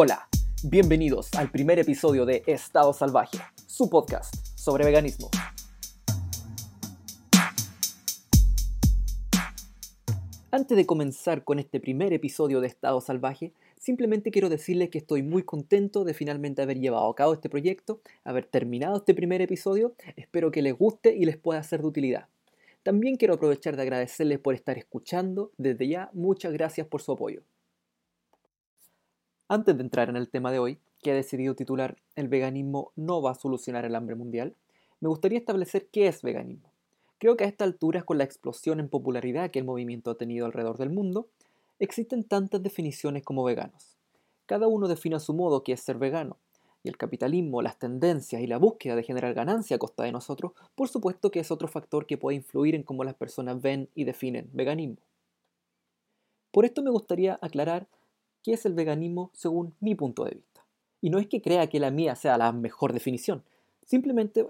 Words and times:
Hola, 0.00 0.28
bienvenidos 0.62 1.34
al 1.34 1.50
primer 1.50 1.80
episodio 1.80 2.24
de 2.24 2.44
Estado 2.46 2.92
Salvaje, 2.92 3.38
su 3.66 3.90
podcast 3.90 4.32
sobre 4.54 4.84
veganismo. 4.84 5.28
Antes 10.52 10.76
de 10.76 10.86
comenzar 10.86 11.42
con 11.42 11.58
este 11.58 11.80
primer 11.80 12.12
episodio 12.12 12.60
de 12.60 12.68
Estado 12.68 13.00
Salvaje, 13.00 13.52
simplemente 13.76 14.30
quiero 14.30 14.48
decirles 14.48 14.90
que 14.90 14.98
estoy 14.98 15.24
muy 15.24 15.42
contento 15.42 16.04
de 16.04 16.14
finalmente 16.14 16.62
haber 16.62 16.78
llevado 16.78 17.10
a 17.10 17.16
cabo 17.16 17.32
este 17.32 17.50
proyecto, 17.50 18.00
haber 18.22 18.46
terminado 18.46 18.98
este 18.98 19.14
primer 19.14 19.42
episodio, 19.42 19.96
espero 20.14 20.52
que 20.52 20.62
les 20.62 20.78
guste 20.78 21.16
y 21.16 21.24
les 21.24 21.38
pueda 21.38 21.60
ser 21.64 21.80
de 21.80 21.88
utilidad. 21.88 22.28
También 22.84 23.16
quiero 23.16 23.34
aprovechar 23.34 23.74
de 23.74 23.82
agradecerles 23.82 24.38
por 24.38 24.54
estar 24.54 24.78
escuchando, 24.78 25.50
desde 25.58 25.88
ya 25.88 26.08
muchas 26.12 26.52
gracias 26.52 26.86
por 26.86 27.02
su 27.02 27.10
apoyo. 27.10 27.42
Antes 29.50 29.78
de 29.78 29.82
entrar 29.82 30.10
en 30.10 30.16
el 30.16 30.28
tema 30.28 30.52
de 30.52 30.58
hoy, 30.58 30.78
que 31.02 31.12
he 31.12 31.14
decidido 31.14 31.54
titular 31.54 31.96
El 32.16 32.28
veganismo 32.28 32.92
no 32.96 33.22
va 33.22 33.30
a 33.30 33.34
solucionar 33.34 33.86
el 33.86 33.94
hambre 33.94 34.14
mundial, 34.14 34.54
me 35.00 35.08
gustaría 35.08 35.38
establecer 35.38 35.88
qué 35.90 36.06
es 36.06 36.20
veganismo. 36.20 36.70
Creo 37.16 37.38
que 37.38 37.44
a 37.44 37.46
esta 37.46 37.64
altura, 37.64 38.02
con 38.02 38.18
la 38.18 38.24
explosión 38.24 38.78
en 38.78 38.90
popularidad 38.90 39.50
que 39.50 39.58
el 39.58 39.64
movimiento 39.64 40.10
ha 40.10 40.18
tenido 40.18 40.44
alrededor 40.44 40.76
del 40.76 40.90
mundo, 40.90 41.28
existen 41.78 42.24
tantas 42.24 42.62
definiciones 42.62 43.22
como 43.22 43.42
veganos. 43.42 43.96
Cada 44.44 44.66
uno 44.66 44.86
define 44.86 45.16
a 45.16 45.20
su 45.20 45.32
modo 45.32 45.64
qué 45.64 45.72
es 45.72 45.80
ser 45.80 45.96
vegano, 45.96 46.36
y 46.82 46.90
el 46.90 46.98
capitalismo, 46.98 47.62
las 47.62 47.78
tendencias 47.78 48.42
y 48.42 48.46
la 48.46 48.58
búsqueda 48.58 48.96
de 48.96 49.02
generar 49.02 49.32
ganancia 49.32 49.76
a 49.76 49.78
costa 49.78 50.02
de 50.02 50.12
nosotros, 50.12 50.52
por 50.74 50.88
supuesto 50.88 51.30
que 51.30 51.40
es 51.40 51.50
otro 51.50 51.68
factor 51.68 52.04
que 52.04 52.18
puede 52.18 52.36
influir 52.36 52.74
en 52.74 52.82
cómo 52.82 53.02
las 53.02 53.14
personas 53.14 53.62
ven 53.62 53.88
y 53.94 54.04
definen 54.04 54.50
veganismo. 54.52 54.98
Por 56.50 56.66
esto 56.66 56.82
me 56.82 56.90
gustaría 56.90 57.38
aclarar 57.40 57.88
qué 58.48 58.54
es 58.54 58.64
el 58.64 58.72
veganismo 58.72 59.30
según 59.34 59.74
mi 59.78 59.94
punto 59.94 60.24
de 60.24 60.36
vista. 60.36 60.64
Y 61.02 61.10
no 61.10 61.18
es 61.18 61.26
que 61.26 61.42
crea 61.42 61.66
que 61.66 61.80
la 61.80 61.90
mía 61.90 62.16
sea 62.16 62.38
la 62.38 62.50
mejor 62.50 62.94
definición, 62.94 63.42
simplemente 63.84 64.46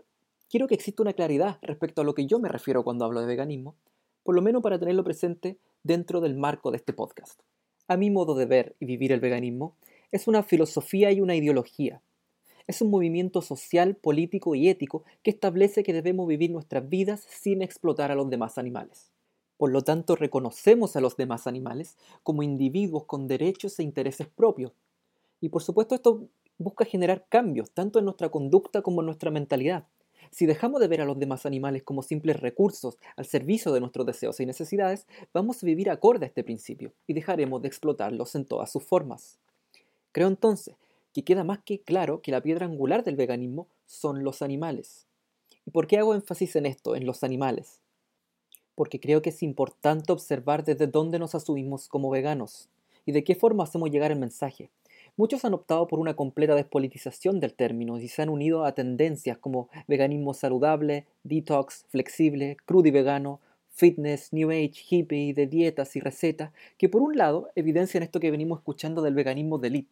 quiero 0.49 0.69
que 0.69 0.77
exista 0.77 1.03
una 1.03 1.15
claridad 1.15 1.59
respecto 1.63 2.01
a 2.01 2.05
lo 2.05 2.15
que 2.15 2.25
yo 2.25 2.39
me 2.39 2.49
refiero 2.49 2.85
cuando 2.85 3.05
hablo 3.05 3.21
de 3.21 3.27
veganismo, 3.27 3.75
por 4.23 4.37
lo 4.37 4.41
menos 4.41 4.63
para 4.63 4.79
tenerlo 4.79 5.03
presente 5.03 5.59
dentro 5.83 6.21
del 6.21 6.37
marco 6.37 6.71
de 6.71 6.77
este 6.77 6.93
podcast. 6.93 7.41
A 7.89 7.97
mi 7.97 8.09
modo 8.09 8.37
de 8.37 8.47
ver 8.47 8.77
y 8.79 8.87
vivir 8.87 9.11
el 9.11 9.19
veganismo, 9.19 9.75
es 10.13 10.29
una 10.29 10.45
filosofía 10.45 11.11
y 11.11 11.21
una 11.21 11.35
ideología. 11.35 12.01
Es 12.69 12.81
un 12.81 12.91
movimiento 12.91 13.43
social, 13.43 13.97
político 13.97 14.55
y 14.55 14.69
ético 14.69 15.03
que 15.25 15.33
establece 15.33 15.83
que 15.83 15.93
debemos 15.93 16.29
vivir 16.29 16.53
nuestras 16.53 16.89
vidas 16.89 17.27
sin 17.29 17.63
explotar 17.63 18.13
a 18.13 18.15
los 18.15 18.31
demás 18.31 18.59
animales. 18.59 19.11
Por 19.59 19.73
lo 19.73 19.83
tanto, 19.83 20.17
reconocemos 20.17 20.97
a 20.97 21.01
los 21.01 21.17
demás 21.17 21.47
animales 21.47 21.97
como 22.23 22.43
individuos 22.43 23.05
con 23.05 23.27
derechos 23.27 23.79
e 23.79 23.83
intereses 23.83 24.29
propios. 24.29 24.73
Y 25.41 25.51
por 25.51 25.63
supuesto 25.63 25.97
esto 25.97 26.29
busca 26.59 26.85
generar 26.85 27.27
cambios, 27.29 27.71
tanto 27.73 27.99
en 27.99 28.05
nuestra 28.05 28.31
conducta 28.31 28.83
como 28.83 29.03
en 29.03 29.07
nuestra 29.07 29.31
mentalidad. 29.31 29.87
Si 30.31 30.47
dejamos 30.47 30.81
de 30.81 30.89
ver 30.89 31.01
a 31.01 31.05
los 31.05 31.19
demás 31.19 31.45
animales 31.45 31.83
como 31.83 32.03
simples 32.03 32.41
recursos 32.41 32.99
al 33.17 33.27
servicio 33.27 33.73
de 33.73 33.81
nuestros 33.81 34.07
deseos 34.07 34.39
y 34.41 34.47
necesidades, 34.47 35.07
vamos 35.33 35.63
a 35.63 35.67
vivir 35.67 35.91
acorde 35.91 36.27
a 36.27 36.29
este 36.29 36.45
principio 36.45 36.93
y 37.07 37.15
dejaremos 37.15 37.61
de 37.63 37.69
explotarlos 37.69 38.35
en 38.35 38.45
todas 38.45 38.71
sus 38.71 38.83
formas. 38.85 39.39
Creo 40.13 40.29
entonces 40.29 40.77
que 41.13 41.25
queda 41.25 41.45
más 41.45 41.61
que 41.65 41.81
claro 41.81 42.21
que 42.21 42.31
la 42.31 42.43
piedra 42.43 42.67
angular 42.67 43.05
del 43.05 43.17
veganismo 43.17 43.67
son 43.87 44.23
los 44.23 44.43
animales. 44.43 45.07
¿Y 45.67 45.71
por 45.71 45.87
qué 45.87 45.99
hago 45.99 46.15
énfasis 46.15 46.57
en 46.57 46.67
esto, 46.67 46.95
en 46.95 47.07
los 47.07 47.25
animales? 47.25 47.81
Porque 48.79 49.01
creo 49.01 49.23
que 49.23 49.31
es 49.31 49.43
importante 49.43 50.13
observar 50.13 50.65
desde 50.65 50.87
dónde 50.87 51.19
nos 51.19 51.35
asumimos 51.35 51.89
como 51.89 52.11
veganos 52.11 52.69
y 53.05 53.11
de 53.11 53.25
qué 53.25 53.35
forma 53.35 53.65
hacemos 53.65 53.91
llegar 53.91 54.13
el 54.13 54.21
mensaje. 54.21 54.71
Muchos 55.17 55.45
han 55.45 55.53
optado 55.53 55.89
por 55.89 55.99
una 55.99 56.15
completa 56.15 56.55
despolitización 56.55 57.41
del 57.41 57.55
término 57.55 57.99
y 57.99 58.07
se 58.07 58.23
han 58.23 58.29
unido 58.29 58.65
a 58.65 58.77
tendencias 58.77 59.37
como 59.37 59.69
veganismo 59.89 60.33
saludable, 60.33 61.07
detox, 61.25 61.87
flexible, 61.89 62.57
crudo 62.67 62.87
y 62.87 62.93
vegano, 62.93 63.41
fitness, 63.73 64.33
new 64.33 64.49
age, 64.53 64.85
hippie, 64.89 65.35
de 65.35 65.49
dietas 65.49 65.97
y 65.97 66.01
recetas, 66.01 66.53
que 66.77 66.89
por 66.89 67.03
un 67.03 67.17
lado 67.17 67.51
evidencian 67.57 68.05
esto 68.05 68.21
que 68.21 68.31
venimos 68.31 68.61
escuchando 68.61 69.03
del 69.03 69.15
veganismo 69.15 69.59
de. 69.59 69.87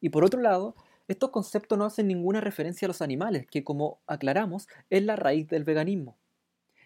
Y 0.00 0.10
por 0.10 0.22
otro 0.22 0.40
lado, 0.40 0.76
estos 1.08 1.30
conceptos 1.30 1.76
no 1.76 1.86
hacen 1.86 2.06
ninguna 2.06 2.40
referencia 2.40 2.86
a 2.86 2.90
los 2.90 3.02
animales, 3.02 3.48
que 3.50 3.64
como 3.64 3.98
aclaramos 4.06 4.68
es 4.90 5.02
la 5.02 5.16
raíz 5.16 5.48
del 5.48 5.64
veganismo. 5.64 6.14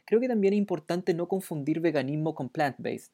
Creo 0.06 0.20
que 0.20 0.28
también 0.28 0.54
es 0.54 0.58
importante 0.58 1.12
no 1.12 1.26
confundir 1.28 1.80
veganismo 1.80 2.34
con 2.34 2.48
plant-based. 2.48 3.10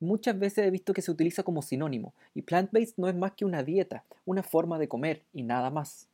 Muchas 0.00 0.38
veces 0.38 0.66
he 0.66 0.70
visto 0.70 0.92
que 0.92 1.00
se 1.00 1.10
utiliza 1.10 1.42
como 1.42 1.62
sinónimo, 1.62 2.12
y 2.34 2.42
plant-based 2.42 2.94
no 2.98 3.08
es 3.08 3.14
más 3.14 3.32
que 3.32 3.46
una 3.46 3.62
dieta, 3.62 4.04
una 4.26 4.42
forma 4.42 4.78
de 4.78 4.88
comer 4.88 5.22
y 5.32 5.42
nada 5.42 5.70
más. 5.70 6.08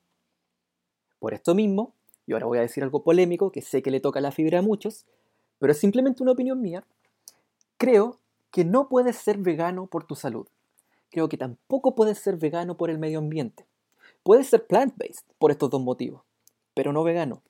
Por 1.18 1.34
esto 1.34 1.54
mismo, 1.54 1.92
y 2.26 2.34
ahora 2.34 2.46
voy 2.46 2.58
a 2.58 2.62
decir 2.62 2.84
algo 2.84 3.02
polémico 3.02 3.50
que 3.50 3.62
sé 3.62 3.82
que 3.82 3.90
le 3.90 4.00
toca 4.00 4.20
la 4.20 4.30
fibra 4.30 4.60
a 4.60 4.62
muchos, 4.62 5.06
pero 5.58 5.72
es 5.72 5.78
simplemente 5.78 6.22
una 6.22 6.32
opinión 6.32 6.60
mía, 6.60 6.84
creo 7.78 8.18
que 8.50 8.64
no 8.64 8.88
puedes 8.88 9.16
ser 9.16 9.38
vegano 9.38 9.86
por 9.86 10.04
tu 10.04 10.14
salud. 10.14 10.46
Creo 11.10 11.28
que 11.28 11.38
tampoco 11.38 11.94
puedes 11.94 12.18
ser 12.18 12.36
vegano 12.36 12.76
por 12.76 12.90
el 12.90 12.98
medio 12.98 13.18
ambiente. 13.18 13.64
Puedes 14.22 14.46
ser 14.46 14.66
plant-based 14.66 15.24
por 15.38 15.50
estos 15.50 15.70
dos 15.70 15.82
motivos, 15.82 16.22
pero 16.74 16.92
no 16.92 17.02
vegano. 17.02 17.42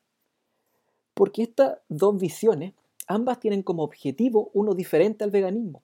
Porque 1.15 1.43
estas 1.43 1.79
dos 1.89 2.19
visiones, 2.19 2.73
ambas 3.07 3.39
tienen 3.41 3.63
como 3.63 3.83
objetivo 3.83 4.51
uno 4.55 4.75
diferente 4.75 5.25
al 5.25 5.31
veganismo. 5.31 5.83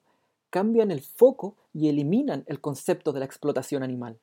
Cambian 0.49 0.89
el 0.89 1.01
foco 1.01 1.55
y 1.73 1.89
eliminan 1.89 2.43
el 2.47 2.59
concepto 2.59 3.11
de 3.11 3.19
la 3.19 3.25
explotación 3.25 3.83
animal. 3.83 4.19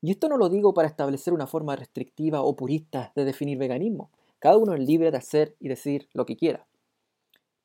Y 0.00 0.10
esto 0.10 0.28
no 0.28 0.36
lo 0.36 0.48
digo 0.48 0.74
para 0.74 0.86
establecer 0.86 1.32
una 1.32 1.46
forma 1.46 1.74
restrictiva 1.74 2.42
o 2.42 2.54
purista 2.54 3.12
de 3.16 3.24
definir 3.24 3.58
veganismo. 3.58 4.10
Cada 4.38 4.58
uno 4.58 4.74
es 4.74 4.80
libre 4.80 5.10
de 5.10 5.16
hacer 5.16 5.56
y 5.58 5.68
decir 5.68 6.08
lo 6.12 6.26
que 6.26 6.36
quiera. 6.36 6.66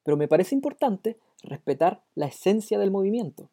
Pero 0.03 0.17
me 0.17 0.27
parece 0.27 0.55
importante 0.55 1.19
respetar 1.43 2.01
la 2.15 2.27
esencia 2.27 2.79
del 2.79 2.91
movimiento. 2.91 3.49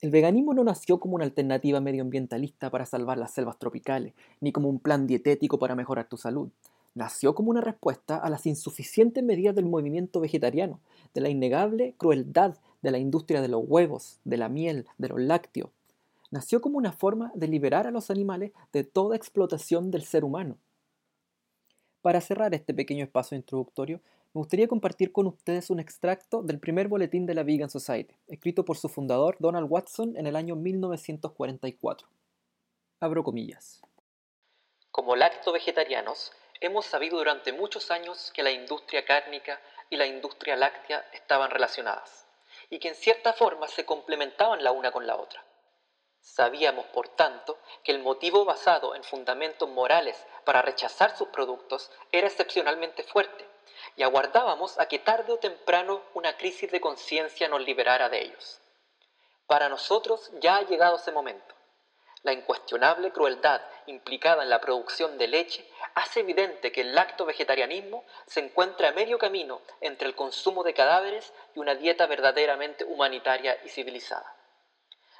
El 0.00 0.10
veganismo 0.10 0.54
no 0.54 0.62
nació 0.62 1.00
como 1.00 1.16
una 1.16 1.24
alternativa 1.24 1.80
medioambientalista 1.80 2.70
para 2.70 2.86
salvar 2.86 3.18
las 3.18 3.32
selvas 3.32 3.58
tropicales, 3.58 4.14
ni 4.40 4.52
como 4.52 4.68
un 4.68 4.78
plan 4.78 5.08
dietético 5.08 5.58
para 5.58 5.74
mejorar 5.74 6.08
tu 6.08 6.16
salud 6.16 6.50
nació 6.98 7.32
como 7.32 7.50
una 7.50 7.60
respuesta 7.60 8.16
a 8.16 8.28
las 8.28 8.44
insuficientes 8.44 9.22
medidas 9.22 9.54
del 9.54 9.66
movimiento 9.66 10.18
vegetariano, 10.18 10.80
de 11.14 11.20
la 11.20 11.28
innegable 11.28 11.94
crueldad 11.96 12.56
de 12.82 12.90
la 12.90 12.98
industria 12.98 13.40
de 13.40 13.46
los 13.46 13.62
huevos, 13.64 14.18
de 14.24 14.36
la 14.36 14.48
miel, 14.48 14.84
de 14.98 15.06
los 15.06 15.20
lácteos. 15.20 15.70
Nació 16.32 16.60
como 16.60 16.76
una 16.76 16.90
forma 16.90 17.30
de 17.36 17.46
liberar 17.46 17.86
a 17.86 17.92
los 17.92 18.10
animales 18.10 18.50
de 18.72 18.82
toda 18.82 19.14
explotación 19.14 19.92
del 19.92 20.02
ser 20.02 20.24
humano. 20.24 20.58
Para 22.02 22.20
cerrar 22.20 22.52
este 22.52 22.74
pequeño 22.74 23.04
espacio 23.04 23.36
introductorio, 23.36 24.00
me 24.34 24.40
gustaría 24.40 24.66
compartir 24.66 25.12
con 25.12 25.28
ustedes 25.28 25.70
un 25.70 25.78
extracto 25.78 26.42
del 26.42 26.58
primer 26.58 26.88
boletín 26.88 27.26
de 27.26 27.34
la 27.34 27.44
Vegan 27.44 27.70
Society, 27.70 28.16
escrito 28.26 28.64
por 28.64 28.76
su 28.76 28.88
fundador 28.88 29.36
Donald 29.38 29.68
Watson 29.70 30.16
en 30.16 30.26
el 30.26 30.34
año 30.34 30.56
1944. 30.56 32.08
Abro 32.98 33.22
comillas. 33.22 33.82
Como 34.90 35.14
lacto 35.14 35.52
vegetarianos, 35.52 36.32
Hemos 36.60 36.86
sabido 36.86 37.18
durante 37.18 37.52
muchos 37.52 37.90
años 37.90 38.32
que 38.32 38.42
la 38.42 38.50
industria 38.50 39.04
cárnica 39.04 39.60
y 39.90 39.96
la 39.96 40.06
industria 40.06 40.56
láctea 40.56 41.08
estaban 41.12 41.50
relacionadas 41.50 42.26
y 42.68 42.78
que 42.78 42.88
en 42.88 42.94
cierta 42.94 43.32
forma 43.32 43.68
se 43.68 43.86
complementaban 43.86 44.64
la 44.64 44.72
una 44.72 44.90
con 44.90 45.06
la 45.06 45.16
otra. 45.16 45.44
Sabíamos, 46.20 46.86
por 46.86 47.08
tanto, 47.08 47.58
que 47.84 47.92
el 47.92 48.00
motivo 48.00 48.44
basado 48.44 48.94
en 48.94 49.04
fundamentos 49.04 49.68
morales 49.68 50.26
para 50.44 50.62
rechazar 50.62 51.16
sus 51.16 51.28
productos 51.28 51.90
era 52.10 52.26
excepcionalmente 52.26 53.02
fuerte 53.04 53.46
y 53.96 54.02
aguardábamos 54.02 54.78
a 54.78 54.86
que 54.86 54.98
tarde 54.98 55.32
o 55.32 55.38
temprano 55.38 56.02
una 56.14 56.36
crisis 56.36 56.70
de 56.70 56.80
conciencia 56.80 57.48
nos 57.48 57.60
liberara 57.62 58.08
de 58.08 58.22
ellos. 58.22 58.60
Para 59.46 59.68
nosotros 59.68 60.30
ya 60.40 60.56
ha 60.56 60.62
llegado 60.62 60.96
ese 60.96 61.12
momento. 61.12 61.54
La 62.22 62.32
incuestionable 62.32 63.12
crueldad 63.12 63.62
implicada 63.86 64.42
en 64.42 64.50
la 64.50 64.60
producción 64.60 65.18
de 65.18 65.28
leche 65.28 65.67
hace 65.98 66.20
evidente 66.20 66.72
que 66.72 66.80
el 66.82 66.94
lacto-vegetarianismo 66.94 68.04
se 68.26 68.40
encuentra 68.40 68.88
a 68.88 68.92
medio 68.92 69.18
camino 69.18 69.62
entre 69.80 70.08
el 70.08 70.14
consumo 70.14 70.62
de 70.64 70.74
cadáveres 70.74 71.32
y 71.54 71.58
una 71.58 71.74
dieta 71.74 72.06
verdaderamente 72.06 72.84
humanitaria 72.84 73.58
y 73.64 73.68
civilizada. 73.68 74.34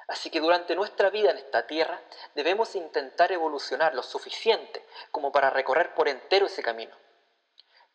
Así 0.07 0.29
que 0.29 0.39
durante 0.39 0.75
nuestra 0.75 1.09
vida 1.09 1.31
en 1.31 1.37
esta 1.37 1.67
tierra 1.67 2.01
debemos 2.33 2.75
intentar 2.75 3.31
evolucionar 3.31 3.93
lo 3.93 4.03
suficiente 4.03 4.83
como 5.11 5.31
para 5.31 5.49
recorrer 5.49 5.93
por 5.93 6.07
entero 6.07 6.47
ese 6.47 6.63
camino 6.63 6.95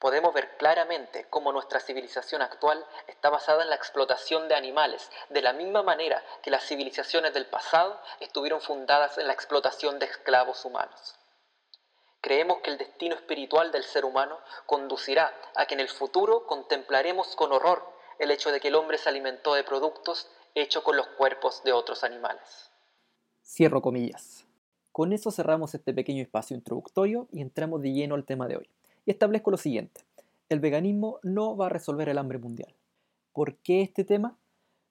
podemos 0.05 0.35
ver 0.35 0.59
claramente 0.59 1.27
cómo 1.31 1.51
nuestra 1.51 1.81
civilización 1.81 2.43
actual 2.43 2.85
está 3.07 3.31
basada 3.31 3.63
en 3.63 3.71
la 3.71 3.77
explotación 3.77 4.49
de 4.49 4.55
animales, 4.55 5.11
de 5.31 5.41
la 5.41 5.55
misma 5.55 5.83
manera 5.83 6.23
que 6.43 6.51
las 6.51 6.63
civilizaciones 6.67 7.33
del 7.33 7.47
pasado 7.47 7.99
estuvieron 8.21 8.61
fundadas 8.61 9.17
en 9.17 9.29
la 9.29 9.33
explotación 9.33 9.99
de 9.99 10.05
esclavos 10.05 10.63
humanos. 10.67 11.15
Creemos 12.25 12.61
que 12.63 12.71
el 12.71 12.79
destino 12.79 13.15
espiritual 13.17 13.71
del 13.71 13.83
ser 13.83 14.07
humano 14.07 14.39
conducirá 14.65 15.31
a 15.57 15.67
que 15.67 15.75
en 15.75 15.81
el 15.81 15.91
futuro 15.91 16.47
contemplaremos 16.47 17.37
con 17.37 17.53
horror 17.53 17.83
el 18.19 18.31
hecho 18.31 18.51
de 18.51 18.61
que 18.61 18.69
el 18.69 18.77
hombre 18.77 18.97
se 18.97 19.11
alimentó 19.11 19.53
de 19.53 19.63
productos 19.63 20.31
hechos 20.55 20.83
con 20.83 20.97
los 20.97 21.07
cuerpos 21.19 21.63
de 21.65 21.73
otros 21.73 22.03
animales. 22.03 22.71
Cierro 23.45 23.83
comillas. 23.83 24.47
Con 24.91 25.13
eso 25.13 25.31
cerramos 25.31 25.75
este 25.75 25.93
pequeño 25.93 26.23
espacio 26.23 26.57
introductorio 26.57 27.29
y 27.31 27.43
entramos 27.43 27.83
de 27.83 27.93
lleno 27.93 28.15
al 28.15 28.25
tema 28.25 28.49
de 28.49 28.57
hoy. 28.57 28.71
Y 29.05 29.11
establezco 29.11 29.51
lo 29.51 29.59
siguiente. 29.59 30.01
El 30.49 30.61
veganismo 30.61 31.19
no 31.23 31.59
va 31.59 31.67
a 31.67 31.69
resolver 31.69 32.09
el 32.09 32.17
hambre 32.17 32.39
mundial. 32.39 32.75
¿Por 33.35 33.57
qué 33.57 33.83
este 33.83 34.03
tema? 34.03 34.39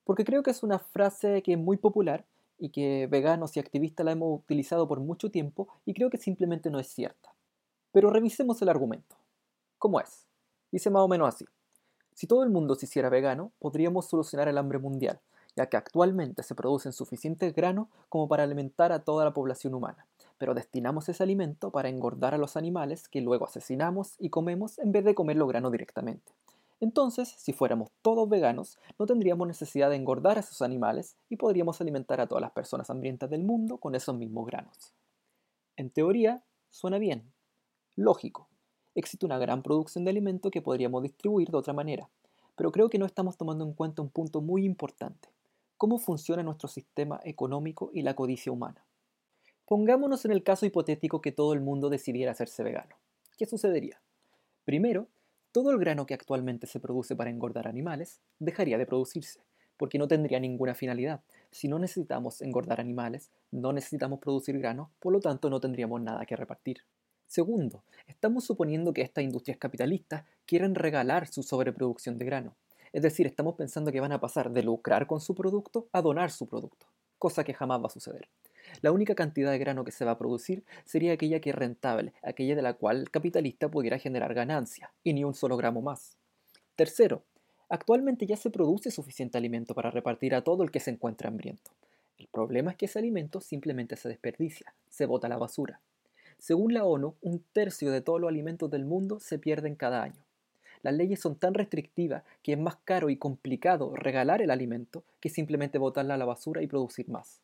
Porque 0.03 0.23
creo 0.23 0.43
que 0.43 0.51
es 0.51 0.61
una 0.61 0.77
frase 0.77 1.41
que 1.41 1.53
es 1.53 1.57
muy 1.57 1.77
popular 1.77 2.25
y 2.63 2.69
que 2.69 3.07
veganos 3.07 3.57
y 3.57 3.59
activistas 3.59 4.05
la 4.05 4.13
hemos 4.13 4.39
utilizado 4.39 4.87
por 4.87 5.01
mucho 5.01 5.29
tiempo 5.29 5.67
y 5.85 5.93
creo 5.93 6.09
que 6.09 6.17
simplemente 6.17 6.69
no 6.69 6.79
es 6.79 6.87
cierta. 6.87 7.33
Pero 7.91 8.09
revisemos 8.09 8.61
el 8.61 8.69
argumento. 8.69 9.17
¿Cómo 9.77 9.99
es? 9.99 10.25
Dice 10.71 10.89
más 10.89 11.01
o 11.01 11.09
menos 11.09 11.27
así. 11.27 11.43
Si 12.13 12.25
todo 12.25 12.41
el 12.41 12.49
mundo 12.49 12.75
se 12.75 12.85
hiciera 12.85 13.09
vegano, 13.09 13.51
podríamos 13.59 14.07
solucionar 14.07 14.47
el 14.47 14.57
hambre 14.57 14.79
mundial, 14.79 15.19
ya 15.57 15.65
que 15.65 15.75
actualmente 15.75 16.41
se 16.41 16.55
producen 16.55 16.93
suficientes 16.93 17.53
granos 17.53 17.89
como 18.07 18.29
para 18.29 18.43
alimentar 18.43 18.93
a 18.93 19.03
toda 19.03 19.25
la 19.25 19.33
población 19.33 19.73
humana, 19.73 20.07
pero 20.37 20.53
destinamos 20.53 21.09
ese 21.09 21.21
alimento 21.21 21.69
para 21.69 21.89
engordar 21.89 22.33
a 22.33 22.37
los 22.37 22.55
animales 22.55 23.09
que 23.09 23.19
luego 23.19 23.43
asesinamos 23.43 24.15
y 24.19 24.29
comemos 24.29 24.79
en 24.79 24.93
vez 24.93 25.03
de 25.03 25.15
comer 25.15 25.35
los 25.35 25.49
granos 25.49 25.73
directamente. 25.73 26.31
Entonces, 26.83 27.29
si 27.37 27.53
fuéramos 27.53 27.91
todos 28.01 28.27
veganos, 28.27 28.77
no 28.99 29.05
tendríamos 29.05 29.47
necesidad 29.47 29.89
de 29.89 29.95
engordar 29.95 30.35
a 30.35 30.41
esos 30.41 30.61
animales 30.61 31.15
y 31.29 31.37
podríamos 31.37 31.79
alimentar 31.79 32.19
a 32.19 32.27
todas 32.27 32.41
las 32.41 32.51
personas 32.51 32.89
hambrientas 32.89 33.29
del 33.29 33.41
mundo 33.41 33.77
con 33.77 33.95
esos 33.95 34.13
mismos 34.17 34.45
granos. 34.45 34.93
En 35.77 35.89
teoría, 35.89 36.43
suena 36.69 36.97
bien, 36.97 37.31
lógico. 37.95 38.49
Existe 38.95 39.25
una 39.25 39.37
gran 39.37 39.63
producción 39.63 40.03
de 40.03 40.09
alimento 40.11 40.51
que 40.51 40.61
podríamos 40.61 41.01
distribuir 41.03 41.51
de 41.51 41.57
otra 41.57 41.71
manera, 41.71 42.09
pero 42.57 42.73
creo 42.73 42.89
que 42.89 42.99
no 42.99 43.05
estamos 43.05 43.37
tomando 43.37 43.63
en 43.63 43.71
cuenta 43.71 44.01
un 44.01 44.09
punto 44.09 44.41
muy 44.41 44.65
importante 44.65 45.29
cómo 45.77 45.99
funciona 45.99 46.43
nuestro 46.43 46.67
sistema 46.67 47.21
económico 47.23 47.91
y 47.93 48.01
la 48.01 48.13
codicia 48.13 48.51
humana. 48.51 48.85
Pongámonos 49.65 50.25
en 50.25 50.31
el 50.31 50.43
caso 50.43 50.65
hipotético 50.65 51.21
que 51.21 51.31
todo 51.31 51.53
el 51.53 51.61
mundo 51.61 51.89
decidiera 51.89 52.33
hacerse 52.33 52.61
vegano. 52.61 52.97
¿Qué 53.37 53.45
sucedería? 53.45 54.01
Primero, 54.65 55.07
todo 55.53 55.69
el 55.69 55.77
grano 55.77 56.07
que 56.07 56.15
actualmente 56.15 56.65
se 56.65 56.79
produce 56.79 57.15
para 57.15 57.29
engordar 57.29 57.67
animales 57.67 58.19
dejaría 58.39 58.79
de 58.79 58.87
producirse, 58.87 59.39
porque 59.77 59.99
no 59.99 60.07
tendría 60.07 60.39
ninguna 60.39 60.73
finalidad. 60.73 61.21
Si 61.51 61.67
no 61.67 61.77
necesitamos 61.77 62.41
engordar 62.41 62.81
animales, 62.81 63.29
no 63.51 63.71
necesitamos 63.71 64.19
producir 64.19 64.57
grano, 64.57 64.91
por 64.99 65.13
lo 65.13 65.19
tanto 65.19 65.51
no 65.51 65.59
tendríamos 65.59 66.01
nada 66.01 66.25
que 66.25 66.35
repartir. 66.35 66.79
Segundo, 67.27 67.83
estamos 68.07 68.45
suponiendo 68.45 68.93
que 68.93 69.03
estas 69.03 69.23
industrias 69.23 69.59
capitalistas 69.59 70.23
quieren 70.47 70.73
regalar 70.73 71.27
su 71.27 71.43
sobreproducción 71.43 72.17
de 72.17 72.25
grano, 72.25 72.55
es 72.91 73.03
decir, 73.03 73.27
estamos 73.27 73.53
pensando 73.55 73.91
que 73.91 74.01
van 74.01 74.11
a 74.11 74.19
pasar 74.19 74.51
de 74.51 74.63
lucrar 74.63 75.05
con 75.05 75.21
su 75.21 75.35
producto 75.35 75.87
a 75.91 76.01
donar 76.01 76.31
su 76.31 76.47
producto, 76.47 76.87
cosa 77.19 77.43
que 77.43 77.53
jamás 77.53 77.79
va 77.79 77.87
a 77.87 77.89
suceder. 77.89 78.27
La 78.81 78.91
única 78.91 79.15
cantidad 79.15 79.51
de 79.51 79.59
grano 79.59 79.83
que 79.83 79.91
se 79.91 80.05
va 80.05 80.11
a 80.11 80.17
producir 80.17 80.63
sería 80.85 81.13
aquella 81.13 81.39
que 81.39 81.51
es 81.51 81.55
rentable, 81.55 82.13
aquella 82.21 82.55
de 82.55 82.61
la 82.61 82.73
cual 82.73 83.01
el 83.01 83.11
capitalista 83.11 83.69
pudiera 83.69 83.99
generar 83.99 84.33
ganancia, 84.33 84.91
y 85.03 85.13
ni 85.13 85.23
un 85.23 85.33
solo 85.33 85.57
gramo 85.57 85.81
más. 85.81 86.17
Tercero, 86.75 87.23
actualmente 87.69 88.25
ya 88.25 88.37
se 88.37 88.49
produce 88.49 88.91
suficiente 88.91 89.37
alimento 89.37 89.75
para 89.75 89.91
repartir 89.91 90.35
a 90.35 90.43
todo 90.43 90.63
el 90.63 90.71
que 90.71 90.79
se 90.79 90.91
encuentra 90.91 91.29
hambriento. 91.29 91.71
El 92.17 92.27
problema 92.27 92.71
es 92.71 92.77
que 92.77 92.85
ese 92.85 92.99
alimento 92.99 93.41
simplemente 93.41 93.95
se 93.95 94.09
desperdicia, 94.09 94.73
se 94.89 95.05
bota 95.05 95.27
a 95.27 95.29
la 95.29 95.37
basura. 95.37 95.81
Según 96.37 96.73
la 96.73 96.83
ONU, 96.83 97.15
un 97.21 97.43
tercio 97.53 97.91
de 97.91 98.01
todos 98.01 98.19
los 98.19 98.29
alimentos 98.29 98.69
del 98.69 98.85
mundo 98.85 99.19
se 99.19 99.39
pierden 99.39 99.75
cada 99.75 100.03
año. 100.03 100.25
Las 100.81 100.93
leyes 100.93 101.21
son 101.21 101.37
tan 101.37 101.53
restrictivas 101.53 102.23
que 102.41 102.53
es 102.53 102.59
más 102.59 102.75
caro 102.83 103.09
y 103.09 103.17
complicado 103.17 103.95
regalar 103.95 104.41
el 104.41 104.51
alimento 104.51 105.03
que 105.21 105.29
simplemente 105.29 105.77
botarla 105.77 106.15
a 106.15 106.17
la 106.17 106.25
basura 106.25 106.61
y 106.61 106.67
producir 106.67 107.07
más. 107.07 107.41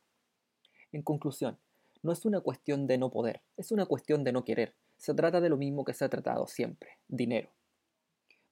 En 0.92 1.02
conclusión, 1.02 1.58
no 2.02 2.12
es 2.12 2.26
una 2.26 2.42
cuestión 2.42 2.88
de 2.88 2.98
no 2.98 3.12
poder, 3.12 3.42
es 3.58 3.72
una 3.72 3.86
cuestión 3.86 4.24
de 4.24 4.32
no 4.32 4.44
querer. 4.44 4.74
Se 4.98 5.14
trata 5.14 5.40
de 5.40 5.50
lo 5.50 5.58
mismo 5.58 5.86
que 5.86 5.94
se 5.94 6.06
ha 6.06 6.10
tratado 6.10 6.48
siempre, 6.48 6.98
dinero. 7.08 7.50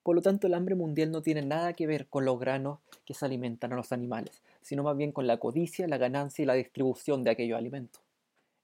Por 0.02 0.14
lo 0.14 0.22
tanto, 0.22 0.46
el 0.46 0.54
hambre 0.54 0.74
mundial 0.74 1.10
no 1.10 1.20
tiene 1.20 1.42
nada 1.42 1.72
que 1.74 1.86
ver 1.86 2.06
con 2.06 2.24
los 2.24 2.38
granos 2.38 2.78
que 3.04 3.14
se 3.14 3.26
alimentan 3.26 3.72
a 3.72 3.76
los 3.76 3.92
animales, 3.92 4.42
sino 4.62 4.82
más 4.82 4.96
bien 4.96 5.12
con 5.12 5.26
la 5.26 5.38
codicia, 5.38 5.86
la 5.88 5.98
ganancia 5.98 6.42
y 6.42 6.46
la 6.46 6.54
distribución 6.54 7.24
de 7.24 7.30
aquellos 7.30 7.58
alimentos. 7.58 8.00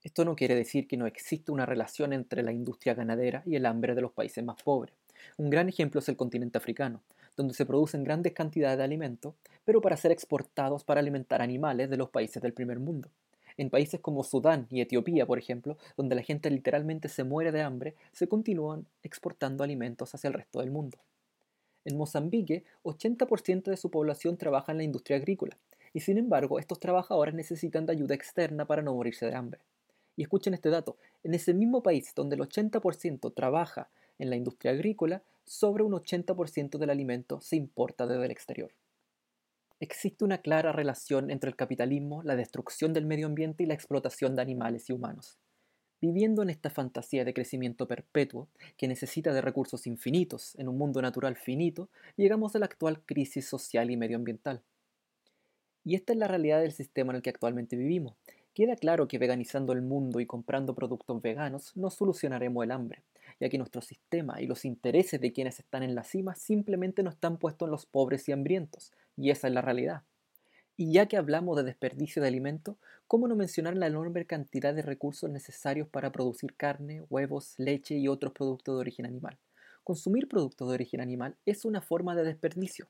Esto 0.01 0.23
no 0.23 0.35
quiere 0.35 0.55
decir 0.55 0.87
que 0.87 0.97
no 0.97 1.07
existe 1.07 1.51
una 1.51 1.65
relación 1.65 2.13
entre 2.13 2.43
la 2.43 2.51
industria 2.51 2.93
ganadera 2.93 3.43
y 3.45 3.55
el 3.55 3.65
hambre 3.65 3.95
de 3.95 4.01
los 4.01 4.11
países 4.11 4.43
más 4.43 4.61
pobres. 4.63 4.95
Un 5.37 5.49
gran 5.49 5.67
ejemplo 5.67 5.99
es 5.99 6.09
el 6.09 6.15
continente 6.15 6.57
africano, 6.57 7.01
donde 7.35 7.53
se 7.53 7.65
producen 7.65 8.03
grandes 8.03 8.33
cantidades 8.33 8.77
de 8.77 8.83
alimentos, 8.83 9.35
pero 9.65 9.81
para 9.81 9.97
ser 9.97 10.11
exportados 10.11 10.83
para 10.83 10.99
alimentar 10.99 11.41
animales 11.41 11.89
de 11.89 11.97
los 11.97 12.09
países 12.09 12.41
del 12.41 12.53
primer 12.53 12.79
mundo. 12.79 13.09
En 13.57 13.69
países 13.69 14.01
como 14.01 14.23
Sudán 14.23 14.67
y 14.69 14.81
Etiopía, 14.81 15.25
por 15.25 15.39
ejemplo, 15.39 15.77
donde 15.95 16.15
la 16.15 16.23
gente 16.23 16.49
literalmente 16.49 17.07
se 17.07 17.23
muere 17.23 17.51
de 17.51 17.61
hambre, 17.61 17.95
se 18.11 18.27
continúan 18.27 18.85
exportando 19.01 19.63
alimentos 19.63 20.13
hacia 20.13 20.27
el 20.27 20.33
resto 20.33 20.59
del 20.59 20.71
mundo. 20.71 20.97
En 21.85 21.97
Mozambique, 21.97 22.65
80% 22.83 23.63
de 23.65 23.77
su 23.77 23.91
población 23.91 24.37
trabaja 24.37 24.71
en 24.71 24.79
la 24.79 24.83
industria 24.83 25.17
agrícola, 25.17 25.57
y 25.93 26.01
sin 26.01 26.17
embargo 26.17 26.59
estos 26.59 26.79
trabajadores 26.79 27.33
necesitan 27.33 27.85
de 27.85 27.93
ayuda 27.93 28.15
externa 28.15 28.65
para 28.65 28.81
no 28.81 28.93
morirse 28.93 29.25
de 29.25 29.35
hambre. 29.35 29.61
Y 30.17 30.23
escuchen 30.23 30.53
este 30.53 30.69
dato, 30.69 30.97
en 31.23 31.33
ese 31.33 31.53
mismo 31.53 31.83
país 31.83 32.11
donde 32.15 32.35
el 32.35 32.41
80% 32.41 33.33
trabaja 33.33 33.89
en 34.17 34.29
la 34.29 34.35
industria 34.35 34.71
agrícola, 34.71 35.23
sobre 35.45 35.83
un 35.83 35.93
80% 35.93 36.77
del 36.77 36.89
alimento 36.89 37.39
se 37.39 37.55
importa 37.55 38.07
desde 38.07 38.25
el 38.25 38.31
exterior. 38.31 38.71
Existe 39.81 40.23
una 40.23 40.37
clara 40.37 40.71
relación 40.71 41.29
entre 41.29 41.49
el 41.49 41.57
capitalismo, 41.57 42.23
la 42.23 42.37
destrucción 42.37 42.93
del 42.93 43.05
medio 43.05 43.27
ambiente 43.27 43.63
y 43.63 43.65
la 43.65 43.73
explotación 43.73 44.33
de 44.35 44.41
animales 44.41 44.89
y 44.89 44.93
humanos. 44.93 45.37
Viviendo 45.99 46.43
en 46.43 46.49
esta 46.49 46.69
fantasía 46.69 47.25
de 47.25 47.33
crecimiento 47.33 47.85
perpetuo, 47.85 48.47
que 48.77 48.87
necesita 48.87 49.33
de 49.33 49.41
recursos 49.41 49.85
infinitos 49.85 50.55
en 50.59 50.69
un 50.69 50.77
mundo 50.77 51.01
natural 51.01 51.35
finito, 51.35 51.89
llegamos 52.15 52.55
a 52.55 52.59
la 52.59 52.67
actual 52.67 53.01
crisis 53.05 53.47
social 53.47 53.91
y 53.91 53.97
medioambiental. 53.97 54.61
Y 55.83 55.95
esta 55.95 56.13
es 56.13 56.19
la 56.19 56.29
realidad 56.29 56.61
del 56.61 56.71
sistema 56.71 57.11
en 57.11 57.17
el 57.17 57.21
que 57.21 57.31
actualmente 57.31 57.75
vivimos. 57.75 58.15
Queda 58.53 58.77
claro 58.77 59.09
que 59.09 59.17
veganizando 59.17 59.73
el 59.73 59.81
mundo 59.81 60.21
y 60.21 60.25
comprando 60.25 60.73
productos 60.73 61.21
veganos 61.21 61.75
no 61.75 61.89
solucionaremos 61.89 62.63
el 62.63 62.71
hambre, 62.71 63.03
ya 63.39 63.49
que 63.49 63.57
nuestro 63.57 63.81
sistema 63.81 64.41
y 64.41 64.47
los 64.47 64.65
intereses 64.65 65.19
de 65.19 65.33
quienes 65.33 65.59
están 65.59 65.83
en 65.83 65.95
la 65.95 66.03
cima 66.03 66.35
simplemente 66.35 67.03
no 67.03 67.09
están 67.09 67.37
puestos 67.37 67.67
en 67.67 67.71
los 67.71 67.85
pobres 67.85 68.27
y 68.29 68.31
hambrientos, 68.31 68.93
y 69.17 69.29
esa 69.29 69.47
es 69.47 69.53
la 69.53 69.61
realidad. 69.61 70.03
Y 70.77 70.91
ya 70.91 71.05
que 71.05 71.15
hablamos 71.15 71.55
de 71.55 71.63
desperdicio 71.63 72.21
de 72.21 72.27
alimento, 72.27 72.77
¿cómo 73.07 73.27
no 73.27 73.35
mencionar 73.35 73.77
la 73.77 73.87
enorme 73.87 74.25
cantidad 74.25 74.73
de 74.73 74.81
recursos 74.81 75.29
necesarios 75.29 75.87
para 75.87 76.11
producir 76.11 76.53
carne, 76.55 77.03
huevos, 77.09 77.55
leche 77.57 77.95
y 77.95 78.09
otros 78.09 78.33
productos 78.33 78.75
de 78.75 78.81
origen 78.81 79.05
animal? 79.05 79.37
Consumir 79.85 80.27
productos 80.27 80.67
de 80.67 80.73
origen 80.73 80.99
animal 80.99 81.35
es 81.45 81.63
una 81.63 81.79
forma 81.79 82.15
de 82.15 82.25
desperdicio. 82.25 82.87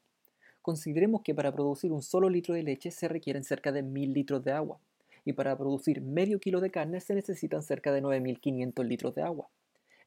Consideremos 0.63 1.21
que 1.21 1.35
para 1.35 1.51
producir 1.51 1.91
un 1.91 2.01
solo 2.01 2.27
litro 2.27 2.55
de 2.55 2.63
leche 2.63 2.89
se 2.89 3.07
requieren 3.07 3.43
cerca 3.43 3.71
de 3.71 3.83
mil 3.83 4.13
litros 4.13 4.43
de 4.43 4.51
agua, 4.51 4.79
y 5.23 5.33
para 5.33 5.55
producir 5.57 6.01
medio 6.01 6.39
kilo 6.39 6.61
de 6.61 6.71
carne 6.71 7.01
se 7.01 7.13
necesitan 7.13 7.61
cerca 7.61 7.91
de 7.91 8.01
9.500 8.01 8.83
litros 8.83 9.13
de 9.13 9.21
agua. 9.21 9.49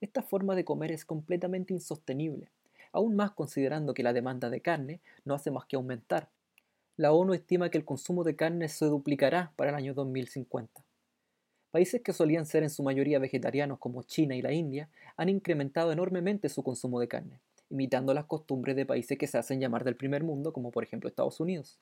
Esta 0.01 0.23
forma 0.23 0.55
de 0.55 0.65
comer 0.65 0.93
es 0.93 1.05
completamente 1.05 1.75
insostenible, 1.75 2.51
aún 2.93 3.17
más 3.17 3.33
considerando 3.33 3.95
que 3.95 4.05
la 4.05 4.13
demanda 4.13 4.49
de 4.49 4.61
carne 4.61 5.01
no 5.25 5.35
hace 5.35 5.51
más 5.51 5.67
que 5.67 5.75
aumentar. 5.75 6.29
La 6.97 7.13
ONU 7.13 7.35
estima 7.35 7.69
que 7.69 7.79
el 7.79 7.85
consumo 7.85 8.23
de 8.23 8.37
carne 8.37 8.69
se 8.69 8.87
duplicará 8.87 9.53
para 9.57 9.71
el 9.71 9.77
año 9.77 9.95
2050. 9.95 10.85
Países 11.73 12.01
que 12.01 12.13
solían 12.13 12.47
ser 12.47 12.63
en 12.63 12.71
su 12.71 12.85
mayoría 12.85 13.19
vegetarianos 13.19 13.81
como 13.81 14.05
China 14.05 14.37
y 14.37 14.43
la 14.43 14.53
India 14.53 14.89
han 15.17 15.29
incrementado 15.29 15.91
enormemente 15.91 16.49
su 16.49 16.63
consumo 16.63 17.01
de 17.01 17.09
carne, 17.09 17.41
imitando 17.69 18.15
las 18.15 18.27
costumbres 18.27 18.77
de 18.77 18.87
países 18.87 19.19
que 19.19 19.27
se 19.27 19.37
hacen 19.37 19.61
llamar 19.61 19.83
del 19.83 19.97
primer 19.97 20.23
mundo, 20.23 20.53
como 20.53 20.71
por 20.71 20.85
ejemplo 20.85 21.09
Estados 21.09 21.41
Unidos. 21.41 21.77